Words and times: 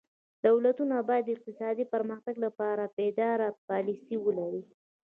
دولتونه 0.47 0.95
باید 1.07 1.25
د 1.27 1.29
اقتصادي 1.35 1.85
پرمختګ 1.93 2.35
لپاره 2.45 2.83
پایداره 2.95 3.47
پالیسي 3.67 4.15
ولري. 4.25 4.63